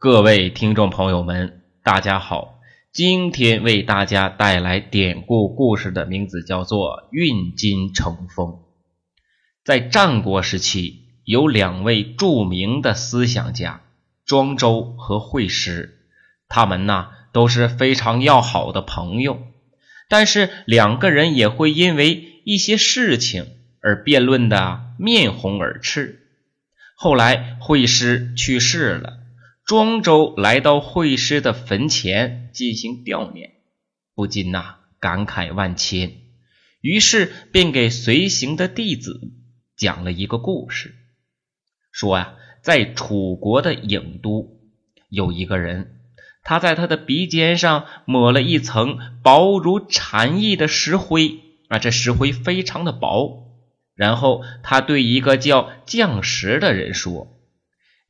[0.00, 2.60] 各位听众朋友们，大家好！
[2.92, 8.60] 今天为大家带来典故故事的名字叫做“运金成风”。
[9.66, 13.80] 在战国时期，有两位著名的思想家
[14.24, 15.98] 庄周和惠施，
[16.48, 19.40] 他们呐都是非常要好的朋友，
[20.08, 23.46] 但是两个人也会因为一些事情
[23.80, 26.20] 而辩论的面红耳赤。
[26.94, 29.14] 后来惠施去世了。
[29.68, 33.50] 庄周来到惠施的坟前进行悼念，
[34.14, 36.10] 不禁呐感慨万千，
[36.80, 39.20] 于是便给随行的弟子
[39.76, 40.94] 讲了一个故事，
[41.92, 44.58] 说呀，在楚国的郢都
[45.10, 46.00] 有一个人，
[46.42, 53.52] 他在他的鼻尖上抹了一层薄如蝉翼的石灰啊，这石灰非常的薄，
[53.94, 57.34] 然后他对一个叫匠石的人说。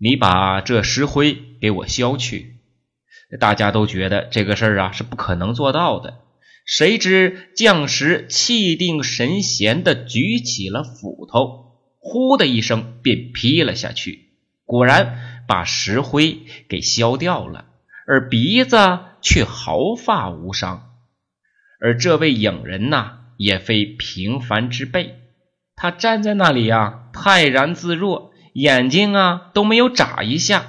[0.00, 2.60] 你把这石灰给我削去，
[3.40, 6.18] 大家都觉得这个事儿啊是不可能做到的。
[6.64, 14.28] 谁知将士气定神闲地举起了斧头，呼的一声便劈了下去，
[14.64, 17.64] 果然把石灰给削掉了，
[18.06, 18.76] 而鼻子
[19.20, 20.90] 却毫发无伤。
[21.80, 25.16] 而这位影人呐，也非平凡之辈，
[25.74, 28.32] 他站在那里呀，泰然自若。
[28.60, 30.66] 眼睛啊都没有眨一下。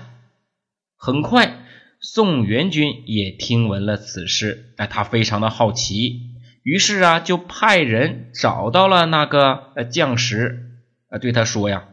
[0.95, 1.65] 很快，
[1.99, 10.69] 宋元军也听闻了此事，哎，他非常的好奇，于是啊就派人找到了那个呃将士，
[11.09, 11.85] 啊对他说呀：“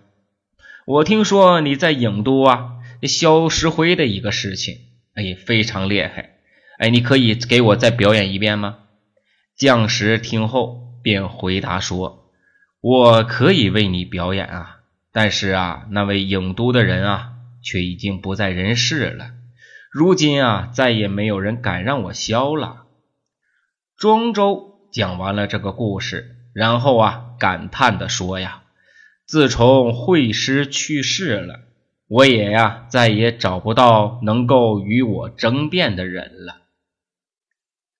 [0.86, 2.72] 我听说你在郢都啊
[3.02, 4.74] 削石灰的一个事情，
[5.14, 6.36] 哎，非常厉害，
[6.78, 8.80] 哎，你可以给我再表演一遍吗？”
[9.56, 12.30] 将士听后便回答说
[12.82, 14.72] ：“我可以为你表演啊。”
[15.16, 19.30] 但是啊，那位郢都的人啊，却已经不在人世了。
[19.90, 22.84] 如今啊，再也没有人敢让我削了。
[23.96, 28.64] 庄周讲完了这个故事，然后啊，感叹的说呀
[29.24, 31.60] ：“自从惠施去世了，
[32.08, 36.60] 我也呀，再也找不到能够与我争辩的人了。”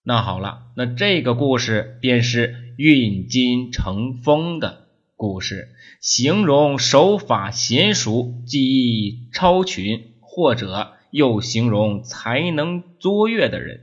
[0.04, 4.85] 那好了，那这个故事便是运金成风的。
[5.16, 13.80] 故事形容手法娴熟、技艺超群，或者又形容才能卓越的人。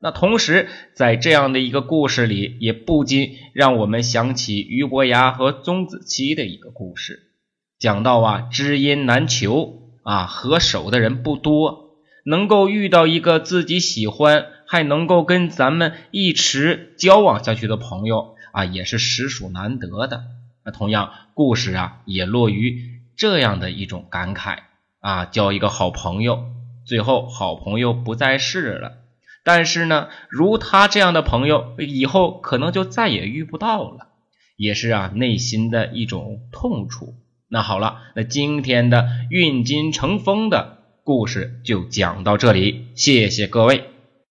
[0.00, 7.18] 那同时，在这样的一个故事里，也不禁让我们想起俞伯牙和钟子期的一个故事。
[7.80, 20.22] 讲到啊，知音难求啊，合手的人不多，能够遇到一个自己喜欢，还能够跟咱们一直交往下去的朋友啊，也是实属难得的。
[20.70, 24.58] 同样，故事啊也落于这样的一种感慨
[25.00, 26.44] 啊，交一个好朋友，
[26.84, 28.92] 最后好朋友不在世了，
[29.44, 34.08] 但是呢，如他这样的朋友，以后可能就再也遇不到了，
[34.56, 37.14] 也是啊内心的一种痛楚。
[37.48, 43.97] 那好了，那今天的运金成风的故事就讲到这里，谢谢各位。